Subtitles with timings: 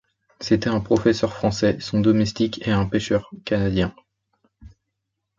[0.39, 3.93] C’étaient un professeur français, son domestique et un pêcheur canadien